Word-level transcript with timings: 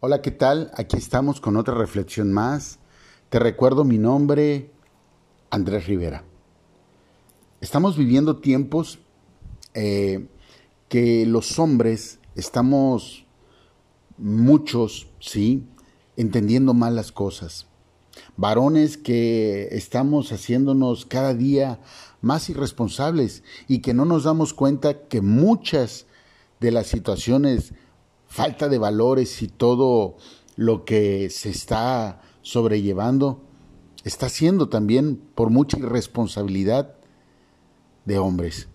Hola, 0.00 0.22
¿qué 0.22 0.30
tal? 0.30 0.70
Aquí 0.76 0.96
estamos 0.96 1.40
con 1.40 1.56
otra 1.56 1.74
reflexión 1.74 2.32
más. 2.32 2.78
Te 3.30 3.40
recuerdo 3.40 3.82
mi 3.82 3.98
nombre, 3.98 4.70
Andrés 5.50 5.88
Rivera. 5.88 6.22
Estamos 7.60 7.96
viviendo 7.96 8.36
tiempos 8.36 9.00
eh, 9.74 10.28
que 10.88 11.26
los 11.26 11.58
hombres 11.58 12.20
estamos 12.36 13.26
muchos, 14.18 15.08
sí, 15.18 15.66
entendiendo 16.16 16.74
mal 16.74 16.94
las 16.94 17.10
cosas. 17.10 17.66
Varones 18.36 18.98
que 18.98 19.66
estamos 19.72 20.30
haciéndonos 20.30 21.06
cada 21.06 21.34
día 21.34 21.80
más 22.20 22.48
irresponsables 22.48 23.42
y 23.66 23.80
que 23.80 23.94
no 23.94 24.04
nos 24.04 24.22
damos 24.22 24.54
cuenta 24.54 25.08
que 25.08 25.22
muchas 25.22 26.06
de 26.60 26.70
las 26.70 26.86
situaciones, 26.86 27.72
falta 28.28 28.68
de 28.68 28.78
valores 28.78 29.42
y 29.42 29.48
todo 29.48 30.16
lo 30.54 30.84
que 30.84 31.30
se 31.30 31.50
está 31.50 32.20
sobrellevando, 32.42 33.42
está 34.04 34.28
siendo 34.28 34.68
también 34.68 35.16
por 35.34 35.50
mucha 35.50 35.78
irresponsabilidad 35.78 36.94
de 38.04 38.18
hombres. 38.18 38.68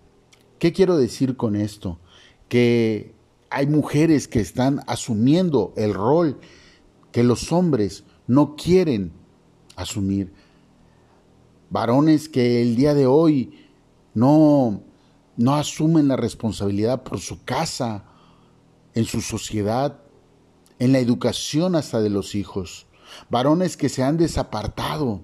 ¿Qué 0.58 0.72
quiero 0.72 0.96
decir 0.96 1.36
con 1.36 1.56
esto? 1.56 1.98
Que 2.48 3.14
hay 3.50 3.66
mujeres 3.66 4.28
que 4.28 4.40
están 4.40 4.80
asumiendo 4.86 5.72
el 5.76 5.94
rol 5.94 6.38
que 7.12 7.22
los 7.22 7.52
hombres 7.52 8.04
no 8.26 8.56
quieren 8.56 9.12
asumir. 9.76 10.32
Varones 11.70 12.28
que 12.28 12.62
el 12.62 12.76
día 12.76 12.94
de 12.94 13.06
hoy 13.06 13.68
no, 14.14 14.82
no 15.36 15.54
asumen 15.54 16.08
la 16.08 16.16
responsabilidad 16.16 17.02
por 17.02 17.20
su 17.20 17.44
casa, 17.44 18.04
en 18.94 19.04
su 19.04 19.20
sociedad, 19.20 20.00
en 20.78 20.92
la 20.92 20.98
educación 20.98 21.76
hasta 21.76 22.00
de 22.00 22.10
los 22.10 22.34
hijos. 22.34 22.86
Varones 23.30 23.76
que 23.76 23.88
se 23.88 24.02
han 24.02 24.16
desapartado 24.16 25.20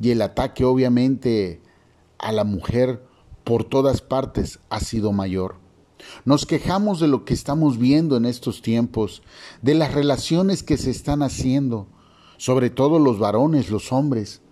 y 0.00 0.10
el 0.10 0.22
ataque 0.22 0.64
obviamente 0.64 1.62
a 2.18 2.32
la 2.32 2.44
mujer 2.44 3.06
por 3.44 3.64
todas 3.64 4.00
partes 4.00 4.58
ha 4.70 4.80
sido 4.80 5.12
mayor. 5.12 5.56
Nos 6.24 6.46
quejamos 6.46 7.00
de 7.00 7.08
lo 7.08 7.24
que 7.24 7.34
estamos 7.34 7.78
viendo 7.78 8.16
en 8.16 8.26
estos 8.26 8.62
tiempos, 8.62 9.22
de 9.62 9.74
las 9.74 9.94
relaciones 9.94 10.62
que 10.62 10.76
se 10.76 10.90
están 10.90 11.22
haciendo, 11.22 11.86
sobre 12.36 12.70
todo 12.70 12.98
los 12.98 13.18
varones, 13.18 13.70
los 13.70 13.92
hombres, 13.92 14.42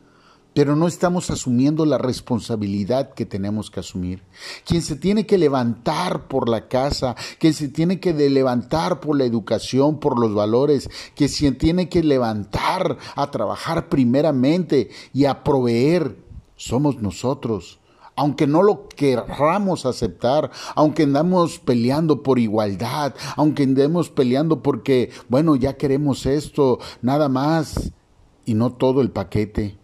pero 0.55 0.77
no 0.77 0.86
estamos 0.86 1.30
asumiendo 1.30 1.84
la 1.84 1.98
responsabilidad 1.98 3.12
que 3.12 3.27
tenemos 3.27 3.70
que 3.70 3.80
asumir. 3.80 4.22
Quien 4.64 4.83
se 4.83 4.97
tiene 4.97 5.27
que 5.27 5.36
levantar 5.36 6.28
por 6.28 6.48
la 6.48 6.69
casa, 6.69 7.16
quien 7.38 7.52
se 7.52 7.69
tiene 7.69 7.98
que 8.00 8.14
levantar 8.14 9.00
por 9.00 9.19
la 9.19 9.25
educación, 9.25 9.98
por 9.98 10.19
los 10.19 10.32
valores, 10.32 10.88
que 11.16 11.28
se 11.28 11.50
tiene 11.52 11.88
que 11.88 12.05
levantar 12.05 12.97
a 13.16 13.30
trabajar 13.30 13.88
primeramente 13.88 14.91
y 15.12 15.25
a 15.25 15.42
proveer, 15.42 16.16
somos 16.56 17.02
nosotros 17.02 17.80
aunque 18.16 18.47
no 18.47 18.62
lo 18.62 18.88
querramos 18.88 19.86
aceptar, 19.86 20.52
aunque 20.77 21.02
andamos 21.02 21.58
peleando 21.58 22.22
por 22.22 22.38
igualdad, 22.38 23.12
aunque 23.36 23.64
andemos 23.64 24.08
peleando 24.08 24.62
porque, 24.62 25.10
bueno, 25.28 25.56
ya 25.56 25.77
queremos 25.77 26.25
esto, 26.25 26.78
nada 27.02 27.28
más, 27.28 27.91
y 28.44 28.55
no 28.55 28.72
todo 28.72 29.00
el 29.00 29.10
paquete. 29.10 29.78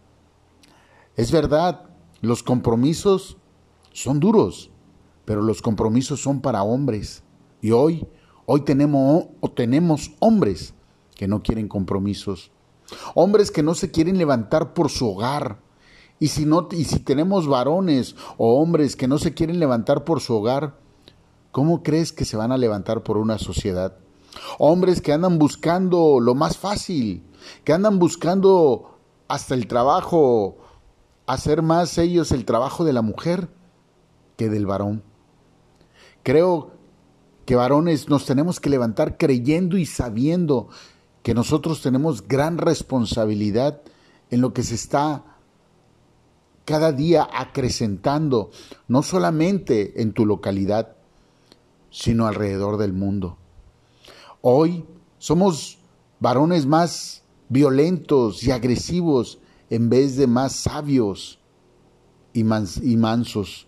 Es 1.20 1.32
verdad, 1.32 1.82
los 2.22 2.42
compromisos 2.42 3.36
son 3.92 4.20
duros, 4.20 4.70
pero 5.26 5.42
los 5.42 5.60
compromisos 5.60 6.22
son 6.22 6.40
para 6.40 6.62
hombres. 6.62 7.22
Y 7.60 7.72
hoy, 7.72 8.06
hoy 8.46 8.62
tenemos, 8.62 9.26
tenemos 9.54 10.12
hombres 10.20 10.72
que 11.16 11.28
no 11.28 11.42
quieren 11.42 11.68
compromisos. 11.68 12.52
Hombres 13.14 13.50
que 13.50 13.62
no 13.62 13.74
se 13.74 13.91
quieren 13.91 14.16
levantar 14.16 14.72
por 14.72 14.88
su 14.88 15.10
hogar, 15.10 15.60
y 16.18 16.28
si, 16.28 16.46
no, 16.46 16.68
y 16.70 16.84
si 16.84 17.00
tenemos 17.00 17.46
varones 17.46 18.16
o 18.38 18.58
hombres 18.58 18.97
que 18.97 19.06
no 19.06 19.19
se 19.19 19.34
quieren 19.34 19.60
levantar 19.60 20.04
por 20.04 20.20
su 20.20 20.37
hogar, 20.37 20.78
¿cómo 21.50 21.82
crees 21.82 22.14
que 22.14 22.25
se 22.25 22.38
van 22.38 22.50
a 22.50 22.56
levantar 22.56 23.02
por 23.02 23.19
una 23.19 23.37
sociedad? 23.37 23.98
Hombres 24.58 25.02
que 25.02 25.12
andan 25.12 25.38
buscando 25.38 26.19
lo 26.19 26.34
más 26.34 26.56
fácil, 26.56 27.26
que 27.62 27.75
andan 27.75 27.98
buscando 27.98 28.97
hasta 29.28 29.54
el 29.54 29.66
trabajo, 29.66 30.56
hacer 31.32 31.62
más 31.62 31.96
ellos 31.98 32.32
el 32.32 32.44
trabajo 32.44 32.84
de 32.84 32.92
la 32.92 33.02
mujer 33.02 33.48
que 34.36 34.48
del 34.48 34.66
varón. 34.66 35.02
Creo 36.22 36.72
que 37.46 37.54
varones 37.54 38.08
nos 38.08 38.26
tenemos 38.26 38.60
que 38.60 38.70
levantar 38.70 39.16
creyendo 39.16 39.76
y 39.76 39.86
sabiendo 39.86 40.69
que 41.22 41.34
nosotros 41.34 41.82
tenemos 41.82 42.26
gran 42.26 42.58
responsabilidad 42.58 43.80
en 44.30 44.40
lo 44.40 44.52
que 44.52 44.62
se 44.62 44.74
está 44.74 45.24
cada 46.64 46.92
día 46.92 47.28
acrecentando, 47.32 48.50
no 48.88 49.02
solamente 49.02 50.02
en 50.02 50.12
tu 50.12 50.26
localidad, 50.26 50.96
sino 51.90 52.26
alrededor 52.26 52.76
del 52.76 52.92
mundo. 52.92 53.36
Hoy 54.40 54.84
somos 55.19 55.78
varones 56.20 56.66
más 56.66 57.22
violentos 57.48 58.44
y 58.44 58.52
agresivos 58.52 59.38
en 59.70 59.88
vez 59.88 60.16
de 60.16 60.26
más 60.26 60.53
sabios 60.53 61.38
y, 62.32 62.44
mansos. 62.44 63.66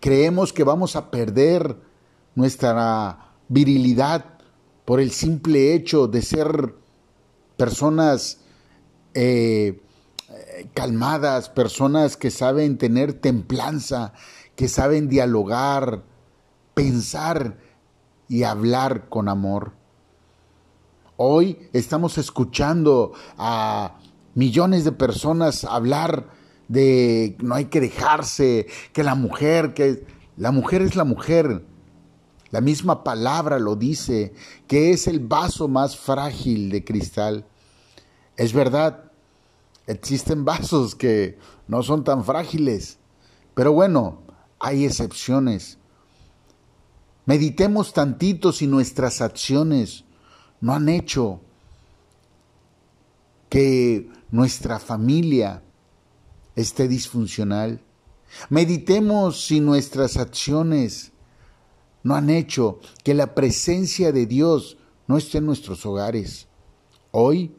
Creemos 0.00 0.52
que 0.52 0.64
vamos 0.64 0.96
a 0.96 1.10
perder 1.10 1.76
nuestra 2.34 3.34
virilidad 3.48 4.24
por 4.84 5.00
el 5.00 5.10
simple 5.10 5.74
hecho 5.74 6.08
de 6.08 6.22
ser 6.22 6.74
personas 7.56 8.40
eh, 9.14 9.82
calmadas, 10.74 11.50
personas 11.50 12.16
que 12.16 12.30
saben 12.30 12.78
tener 12.78 13.12
templanza, 13.12 14.14
que 14.54 14.68
saben 14.68 15.08
dialogar, 15.08 16.04
pensar 16.74 17.58
y 18.28 18.44
hablar 18.44 19.08
con 19.08 19.28
amor. 19.28 19.72
Hoy 21.18 21.68
estamos 21.72 22.18
escuchando 22.18 23.12
a 23.38 23.98
millones 24.36 24.84
de 24.84 24.92
personas 24.92 25.64
hablar 25.64 26.28
de 26.68 27.36
no 27.40 27.56
hay 27.56 27.64
que 27.64 27.80
dejarse, 27.80 28.68
que 28.92 29.02
la 29.02 29.16
mujer, 29.16 29.74
que 29.74 30.06
la 30.36 30.52
mujer 30.52 30.82
es 30.82 30.94
la 30.94 31.04
mujer. 31.04 31.64
La 32.50 32.60
misma 32.60 33.02
palabra 33.02 33.58
lo 33.58 33.74
dice, 33.74 34.32
que 34.68 34.92
es 34.92 35.08
el 35.08 35.18
vaso 35.18 35.66
más 35.66 35.96
frágil 35.96 36.70
de 36.70 36.84
cristal. 36.84 37.44
Es 38.36 38.52
verdad, 38.52 39.06
Existen 39.86 40.44
vasos 40.44 40.96
que 40.96 41.38
no 41.68 41.82
son 41.82 42.02
tan 42.02 42.24
frágiles, 42.24 42.98
pero 43.54 43.72
bueno, 43.72 44.22
hay 44.58 44.84
excepciones. 44.84 45.78
Meditemos 47.24 47.92
tantito 47.92 48.52
si 48.52 48.66
nuestras 48.66 49.20
acciones 49.20 50.04
no 50.60 50.74
han 50.74 50.88
hecho 50.88 51.40
que 53.48 54.08
nuestra 54.30 54.78
familia 54.78 55.62
esté 56.54 56.88
disfuncional. 56.88 57.80
Meditemos 58.48 59.44
si 59.44 59.60
nuestras 59.60 60.16
acciones 60.16 61.12
no 62.02 62.14
han 62.14 62.30
hecho 62.30 62.80
que 63.04 63.14
la 63.14 63.34
presencia 63.34 64.12
de 64.12 64.26
Dios 64.26 64.78
no 65.06 65.16
esté 65.16 65.38
en 65.38 65.46
nuestros 65.46 65.84
hogares. 65.86 66.48
Hoy, 67.10 67.54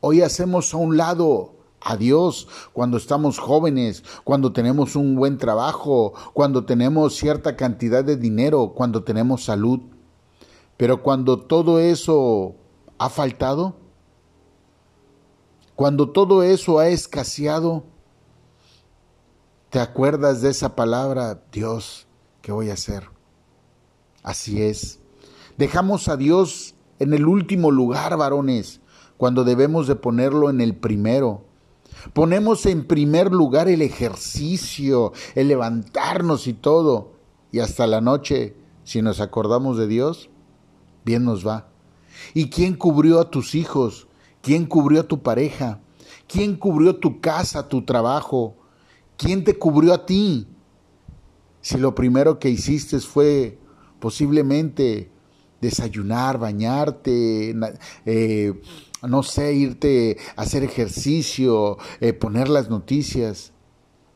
hoy 0.00 0.22
hacemos 0.22 0.74
a 0.74 0.76
un 0.76 0.96
lado 0.96 1.54
a 1.80 1.96
Dios 1.96 2.48
cuando 2.72 2.96
estamos 2.96 3.38
jóvenes, 3.38 4.02
cuando 4.24 4.52
tenemos 4.52 4.96
un 4.96 5.14
buen 5.14 5.38
trabajo, 5.38 6.14
cuando 6.32 6.64
tenemos 6.64 7.14
cierta 7.16 7.56
cantidad 7.56 8.04
de 8.04 8.16
dinero, 8.16 8.72
cuando 8.74 9.04
tenemos 9.04 9.44
salud. 9.44 9.80
Pero 10.76 11.02
cuando 11.02 11.38
todo 11.38 11.80
eso 11.80 12.54
ha 12.98 13.08
faltado, 13.08 13.76
cuando 15.78 16.10
todo 16.10 16.42
eso 16.42 16.80
ha 16.80 16.88
escaseado, 16.88 17.84
te 19.70 19.78
acuerdas 19.78 20.42
de 20.42 20.50
esa 20.50 20.74
palabra, 20.74 21.40
Dios, 21.52 22.08
¿qué 22.42 22.50
voy 22.50 22.70
a 22.70 22.72
hacer? 22.72 23.08
Así 24.24 24.60
es. 24.60 24.98
Dejamos 25.56 26.08
a 26.08 26.16
Dios 26.16 26.74
en 26.98 27.14
el 27.14 27.28
último 27.28 27.70
lugar, 27.70 28.16
varones, 28.16 28.80
cuando 29.18 29.44
debemos 29.44 29.86
de 29.86 29.94
ponerlo 29.94 30.50
en 30.50 30.60
el 30.60 30.74
primero. 30.74 31.44
Ponemos 32.12 32.66
en 32.66 32.84
primer 32.84 33.30
lugar 33.30 33.68
el 33.68 33.80
ejercicio, 33.80 35.12
el 35.36 35.46
levantarnos 35.46 36.48
y 36.48 36.54
todo. 36.54 37.12
Y 37.52 37.60
hasta 37.60 37.86
la 37.86 38.00
noche, 38.00 38.56
si 38.82 39.00
nos 39.00 39.20
acordamos 39.20 39.78
de 39.78 39.86
Dios, 39.86 40.28
bien 41.04 41.24
nos 41.24 41.46
va. 41.46 41.68
¿Y 42.34 42.50
quién 42.50 42.74
cubrió 42.74 43.20
a 43.20 43.30
tus 43.30 43.54
hijos? 43.54 44.07
¿Quién 44.48 44.64
cubrió 44.64 45.02
a 45.02 45.06
tu 45.06 45.22
pareja? 45.22 45.78
¿Quién 46.26 46.56
cubrió 46.56 46.96
tu 46.96 47.20
casa, 47.20 47.68
tu 47.68 47.84
trabajo? 47.84 48.56
¿Quién 49.18 49.44
te 49.44 49.58
cubrió 49.58 49.92
a 49.92 50.06
ti? 50.06 50.46
Si 51.60 51.76
lo 51.76 51.94
primero 51.94 52.38
que 52.38 52.48
hiciste 52.48 52.98
fue 53.00 53.58
posiblemente 54.00 55.10
desayunar, 55.60 56.38
bañarte, 56.38 57.54
eh, 58.06 58.58
no 59.06 59.22
sé, 59.22 59.52
irte 59.52 60.16
a 60.34 60.40
hacer 60.44 60.64
ejercicio, 60.64 61.76
eh, 62.00 62.14
poner 62.14 62.48
las 62.48 62.70
noticias, 62.70 63.52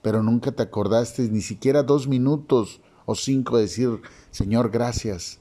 pero 0.00 0.22
nunca 0.22 0.50
te 0.50 0.62
acordaste 0.62 1.28
ni 1.28 1.42
siquiera 1.42 1.82
dos 1.82 2.08
minutos 2.08 2.80
o 3.04 3.14
cinco 3.14 3.58
de 3.58 3.64
decir, 3.64 4.00
Señor, 4.30 4.70
gracias. 4.70 5.40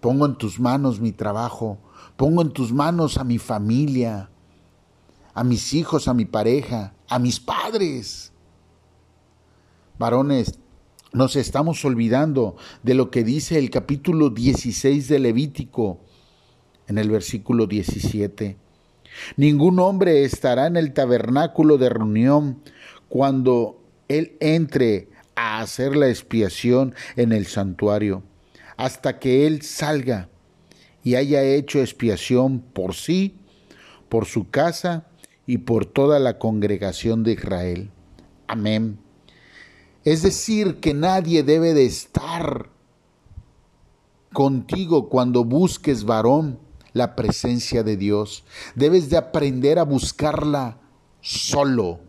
Pongo 0.00 0.26
en 0.26 0.36
tus 0.36 0.60
manos 0.60 1.00
mi 1.00 1.12
trabajo, 1.12 1.78
pongo 2.16 2.42
en 2.42 2.50
tus 2.50 2.72
manos 2.72 3.18
a 3.18 3.24
mi 3.24 3.38
familia, 3.38 4.30
a 5.32 5.44
mis 5.44 5.74
hijos, 5.74 6.08
a 6.08 6.14
mi 6.14 6.24
pareja, 6.24 6.94
a 7.08 7.18
mis 7.18 7.40
padres. 7.40 8.32
Varones, 9.98 10.58
nos 11.12 11.36
estamos 11.36 11.84
olvidando 11.84 12.56
de 12.82 12.94
lo 12.94 13.10
que 13.10 13.24
dice 13.24 13.58
el 13.58 13.70
capítulo 13.70 14.30
16 14.30 15.08
de 15.08 15.18
Levítico 15.18 16.00
en 16.86 16.98
el 16.98 17.10
versículo 17.10 17.66
17. 17.66 18.56
Ningún 19.36 19.78
hombre 19.78 20.24
estará 20.24 20.66
en 20.66 20.76
el 20.76 20.92
tabernáculo 20.92 21.78
de 21.78 21.88
reunión 21.88 22.62
cuando 23.08 23.80
él 24.08 24.36
entre 24.40 25.08
a 25.36 25.60
hacer 25.60 25.96
la 25.96 26.08
expiación 26.08 26.94
en 27.16 27.32
el 27.32 27.46
santuario, 27.46 28.22
hasta 28.76 29.18
que 29.18 29.46
él 29.46 29.62
salga 29.62 30.28
y 31.04 31.16
haya 31.16 31.42
hecho 31.42 31.80
expiación 31.80 32.60
por 32.60 32.94
sí, 32.94 33.36
por 34.08 34.24
su 34.24 34.50
casa 34.50 35.06
y 35.46 35.58
por 35.58 35.84
toda 35.84 36.18
la 36.18 36.38
congregación 36.38 37.22
de 37.22 37.32
Israel. 37.32 37.90
Amén. 38.48 38.98
Es 40.04 40.22
decir, 40.22 40.80
que 40.80 40.94
nadie 40.94 41.42
debe 41.42 41.74
de 41.74 41.84
estar 41.84 42.70
contigo 44.32 45.08
cuando 45.08 45.44
busques, 45.44 46.04
varón, 46.04 46.58
la 46.94 47.14
presencia 47.16 47.82
de 47.82 47.96
Dios. 47.96 48.44
Debes 48.74 49.10
de 49.10 49.18
aprender 49.18 49.78
a 49.78 49.84
buscarla 49.84 50.78
solo. 51.20 52.00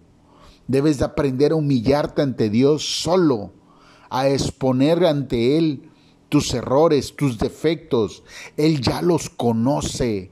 Debes 0.68 1.00
de 1.00 1.06
aprender 1.06 1.52
a 1.52 1.56
humillarte 1.56 2.22
ante 2.22 2.50
Dios 2.50 3.02
solo, 3.02 3.52
a 4.10 4.30
exponer 4.30 5.06
ante 5.06 5.58
Él 5.58 5.90
tus 6.30 6.54
errores, 6.54 7.16
tus 7.16 7.38
defectos. 7.38 8.24
Él 8.58 8.82
ya 8.82 9.02
los 9.02 9.30
conoce. 9.30 10.32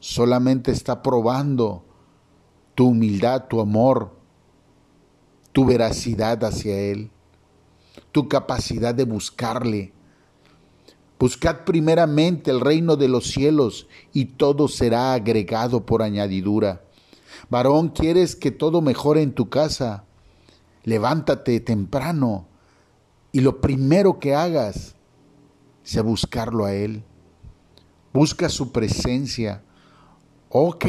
Solamente 0.00 0.70
está 0.70 1.02
probando 1.02 1.84
tu 2.74 2.88
humildad, 2.88 3.46
tu 3.48 3.60
amor, 3.60 4.12
tu 5.52 5.64
veracidad 5.64 6.44
hacia 6.44 6.78
Él, 6.78 7.10
tu 8.12 8.28
capacidad 8.28 8.94
de 8.94 9.04
buscarle. 9.04 9.92
Buscad 11.18 11.64
primeramente 11.64 12.52
el 12.52 12.60
reino 12.60 12.94
de 12.94 13.08
los 13.08 13.26
cielos 13.26 13.88
y 14.12 14.26
todo 14.26 14.68
será 14.68 15.14
agregado 15.14 15.84
por 15.84 16.02
añadidura. 16.02 16.84
Varón, 17.50 17.88
¿quieres 17.88 18.36
que 18.36 18.52
todo 18.52 18.80
mejore 18.80 19.22
en 19.22 19.32
tu 19.32 19.48
casa? 19.48 20.04
Levántate 20.84 21.58
temprano 21.58 22.46
y 23.32 23.40
lo 23.40 23.60
primero 23.60 24.20
que 24.20 24.36
hagas 24.36 24.94
sea 25.88 26.02
buscarlo 26.02 26.66
a 26.66 26.74
Él. 26.74 27.02
Busca 28.12 28.50
su 28.50 28.72
presencia. 28.72 29.62
Ok, 30.50 30.84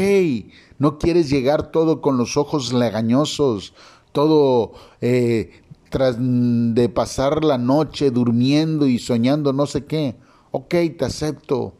no 0.78 1.00
quieres 1.00 1.30
llegar 1.30 1.72
todo 1.72 2.02
con 2.02 2.18
los 2.18 2.36
ojos 2.36 2.74
legañosos, 2.74 3.74
todo 4.12 4.74
eh, 5.00 5.62
tras 5.90 6.18
de 6.20 6.90
pasar 6.90 7.46
la 7.46 7.58
noche 7.58 8.12
durmiendo 8.12 8.88
y 8.88 9.00
soñando 9.00 9.54
no 9.54 9.68
sé 9.68 9.86
qué. 9.86 10.18
Ok, 10.52 10.76
te 10.98 11.06
acepto. 11.06 11.76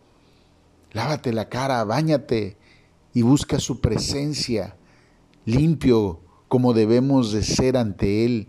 Lávate 0.94 1.34
la 1.34 1.50
cara, 1.50 1.84
báñate 1.84 2.56
y 3.14 3.22
busca 3.22 3.60
su 3.60 3.82
presencia, 3.82 4.78
limpio 5.44 6.22
como 6.48 6.74
debemos 6.74 7.34
de 7.34 7.44
ser 7.44 7.76
ante 7.76 8.24
Él, 8.24 8.48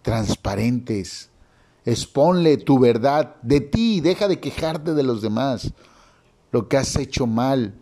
transparentes. 0.00 1.30
Exponle 1.86 2.56
tu 2.56 2.80
verdad 2.80 3.36
de 3.42 3.60
ti, 3.60 4.00
deja 4.00 4.26
de 4.26 4.40
quejarte 4.40 4.92
de 4.92 5.04
los 5.04 5.22
demás, 5.22 5.72
lo 6.50 6.68
que 6.68 6.76
has 6.76 6.96
hecho 6.96 7.28
mal, 7.28 7.74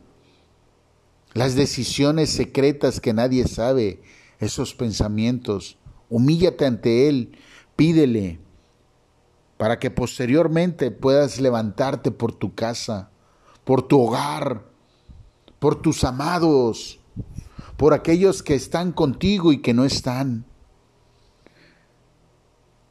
las 1.32 1.54
decisiones 1.54 2.28
secretas 2.28 3.00
que 3.00 3.14
nadie 3.14 3.48
sabe, 3.48 4.02
esos 4.40 4.74
pensamientos. 4.74 5.78
Humíllate 6.10 6.66
ante 6.66 7.08
Él, 7.08 7.38
pídele, 7.76 8.40
para 9.56 9.78
que 9.78 9.90
posteriormente 9.90 10.90
puedas 10.90 11.40
levantarte 11.40 12.10
por 12.10 12.32
tu 12.32 12.54
casa, 12.54 13.10
por 13.64 13.88
tu 13.88 14.02
hogar, 14.02 14.66
por 15.58 15.80
tus 15.80 16.04
amados, 16.04 17.00
por 17.78 17.94
aquellos 17.94 18.42
que 18.42 18.54
están 18.54 18.92
contigo 18.92 19.50
y 19.50 19.62
que 19.62 19.72
no 19.72 19.86
están. 19.86 20.44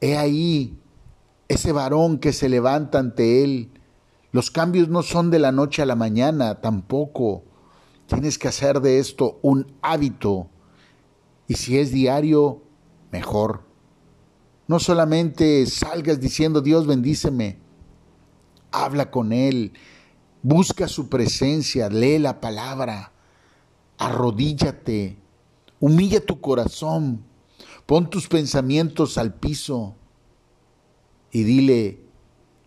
He 0.02 0.18
ahí 0.18 0.80
ese 1.48 1.72
varón 1.72 2.20
que 2.20 2.34
se 2.34 2.50
levanta 2.50 3.00
ante 3.00 3.44
Él. 3.44 3.72
Los 4.32 4.52
cambios 4.52 4.90
no 4.90 5.04
son 5.04 5.30
de 5.30 5.40
la 5.40 5.52
noche 5.52 5.82
a 5.82 5.86
la 5.86 5.96
mañana, 5.96 6.62
tampoco. 6.62 7.44
Tienes 8.08 8.38
que 8.38 8.48
hacer 8.48 8.82
de 8.82 9.00
esto 9.00 9.40
un 9.42 9.72
hábito. 9.82 10.50
Y 11.48 11.56
si 11.56 11.78
es 11.78 11.92
diario, 11.92 12.64
mejor. 13.12 13.64
No 14.68 14.80
solamente 14.80 15.66
salgas 15.66 16.20
diciendo 16.20 16.62
Dios 16.62 16.88
bendíceme, 16.88 17.60
habla 18.72 19.12
con 19.12 19.34
Él, 19.34 19.74
busca 20.42 20.88
su 20.88 21.10
presencia, 21.10 21.90
lee 21.90 22.18
la 22.18 22.40
palabra, 22.40 23.12
arrodíllate, 23.98 25.18
humilla 25.80 26.26
tu 26.26 26.40
corazón, 26.40 27.24
pon 27.86 28.10
tus 28.10 28.28
pensamientos 28.30 29.18
al 29.18 29.34
piso 29.34 29.96
y 31.34 31.44
dile 31.44 32.00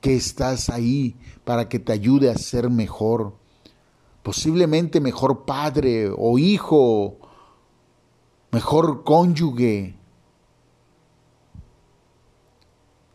que 0.02 0.14
estás 0.14 0.68
ahí 0.68 1.16
para 1.44 1.70
que 1.70 1.78
te 1.78 1.92
ayude 1.92 2.30
a 2.30 2.36
ser 2.36 2.68
mejor, 2.68 3.38
posiblemente 4.22 5.00
mejor 5.00 5.46
padre 5.46 6.10
o 6.14 6.38
hijo 6.38 7.16
mejor 8.56 9.04
cónyuge. 9.04 9.94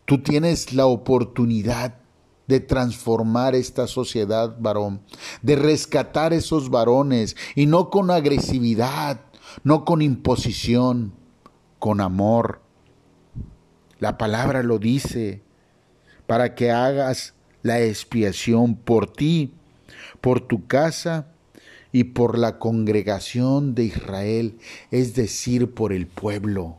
Tú 0.05 0.21
tienes 0.21 0.71
la 0.73 0.85
oportunidad 0.85 1.97
de 2.47 2.59
transformar 2.59 3.55
esta 3.55 3.87
sociedad, 3.87 4.55
varón, 4.59 5.01
de 5.41 5.55
rescatar 5.55 6.33
esos 6.33 6.69
varones 6.69 7.35
y 7.55 7.65
no 7.65 7.89
con 7.89 8.11
agresividad, 8.11 9.21
no 9.63 9.83
con 9.83 10.03
imposición, 10.03 11.13
con 11.79 12.01
amor. 12.01 12.61
La 13.97 14.19
palabra 14.19 14.61
lo 14.61 14.77
dice, 14.77 15.41
para 16.31 16.55
que 16.55 16.71
hagas 16.71 17.33
la 17.61 17.81
expiación 17.81 18.77
por 18.77 19.11
ti, 19.11 19.53
por 20.21 20.39
tu 20.39 20.65
casa 20.65 21.27
y 21.91 22.05
por 22.05 22.37
la 22.37 22.57
congregación 22.57 23.75
de 23.75 23.83
Israel, 23.83 24.57
es 24.91 25.13
decir, 25.13 25.73
por 25.73 25.91
el 25.91 26.07
pueblo, 26.07 26.77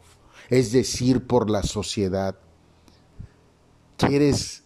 es 0.48 0.72
decir, 0.72 1.26
por 1.26 1.50
la 1.50 1.64
sociedad. 1.64 2.36
¿Quieres 3.98 4.64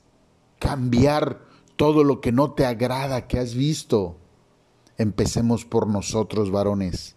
cambiar 0.60 1.40
todo 1.74 2.04
lo 2.04 2.20
que 2.20 2.30
no 2.30 2.52
te 2.52 2.64
agrada 2.64 3.26
que 3.26 3.40
has 3.40 3.56
visto? 3.56 4.16
Empecemos 4.98 5.64
por 5.64 5.88
nosotros, 5.88 6.52
varones. 6.52 7.16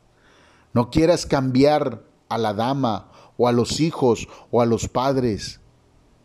No 0.74 0.90
quieras 0.90 1.28
cambiar 1.28 2.04
a 2.30 2.40
la 2.40 2.56
dama 2.56 3.12
o 3.38 3.48
a 3.48 3.52
los 3.52 3.80
hijos 3.80 4.28
o 4.50 4.60
a 4.60 4.66
los 4.66 4.88
padres 4.88 5.60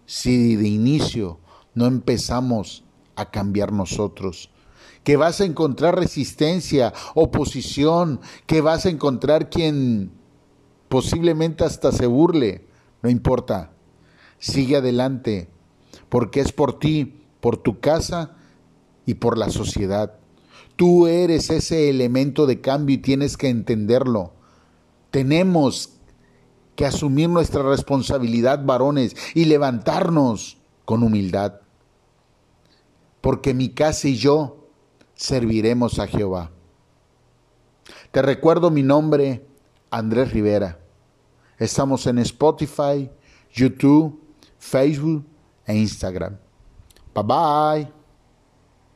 si 0.07 0.57
de 0.57 0.69
inicio 0.69 1.41
no 1.75 1.87
empezamos 1.87 2.85
a 3.17 3.31
cambiar 3.31 3.73
nosotros 3.73 4.51
que 5.05 5.17
vas 5.17 5.41
a 5.41 5.45
encontrar 5.45 5.99
resistencia, 5.99 6.93
oposición, 7.15 8.21
que 8.47 8.63
vas 8.63 8.87
a 8.87 8.89
encontrar 8.89 9.51
quien 9.51 10.11
posiblemente 10.89 11.63
hasta 11.63 11.93
se 11.93 12.07
burle. 12.07 12.67
No 13.03 13.11
importa, 13.11 13.73
sigue 14.39 14.77
adelante, 14.77 15.49
porque 16.09 16.41
es 16.41 16.53
por 16.53 16.79
ti, 16.79 17.23
por 17.41 17.59
tu 17.59 17.81
casa 17.81 18.37
y 19.05 19.15
por 19.15 19.37
la 19.37 19.51
sociedad. 19.51 20.19
Tú 20.77 21.07
eres 21.07 21.51
ese 21.51 21.91
elemento 21.91 22.47
de 22.47 22.63
cambio 22.63 22.95
y 22.95 22.99
tienes 22.99 23.37
que 23.37 23.49
entenderlo. 23.49 24.33
Tenemos 25.11 25.94
que 26.77 26.87
asumir 26.87 27.29
nuestra 27.29 27.63
responsabilidad, 27.63 28.65
varones, 28.65 29.17
y 29.35 29.45
levantarnos 29.45 30.59
con 30.85 31.03
humildad. 31.03 31.61
Porque 33.21 33.55
mi 33.55 33.71
casa 33.71 34.09
y 34.09 34.17
yo 34.17 34.69
serviremos 35.15 35.99
a 35.99 36.07
Jehová. 36.07 36.51
Te 38.11 38.23
recuerdo 38.23 38.71
mi 38.71 38.83
nombre, 38.83 39.47
Andrés 39.91 40.33
Rivera. 40.33 40.79
Estamos 41.59 42.07
en 42.07 42.19
Spotify, 42.19 43.11
YouTube, 43.53 44.21
Facebook 44.59 45.25
e 45.67 45.77
Instagram. 45.77 46.37
Bye 47.15 47.25
bye. 47.25 48.04